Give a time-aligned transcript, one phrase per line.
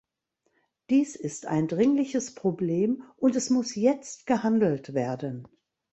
[0.89, 5.47] Dies ist ein dringliches Problem, und es muss jetzt gehandelt werden.